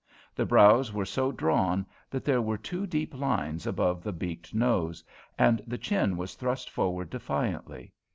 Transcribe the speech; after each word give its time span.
The 0.33 0.47
brows 0.47 0.91
were 0.91 1.05
so 1.05 1.31
drawn 1.31 1.85
that 2.09 2.25
there 2.25 2.41
were 2.41 2.57
two 2.57 2.87
deep 2.87 3.13
lines 3.13 3.67
above 3.67 4.01
the 4.01 4.11
beaked 4.11 4.51
nose, 4.51 5.03
and 5.37 5.61
the 5.67 5.77
chin 5.77 6.17
was 6.17 6.33
thrust 6.33 6.71
forward 6.71 7.11
defiantly. 7.11 7.93